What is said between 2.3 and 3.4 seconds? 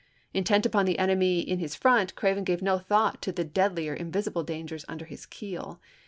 gave no thought to